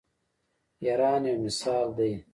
ایران 0.83 1.23
یو 1.29 1.37
مثال 1.45 1.87
دی. 1.97 2.11